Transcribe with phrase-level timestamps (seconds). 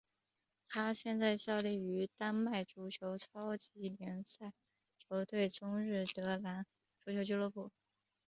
[0.67, 4.51] 他现在效力于丹麦足球超级联赛
[4.97, 6.65] 球队中日德兰
[7.05, 7.69] 足球俱乐部。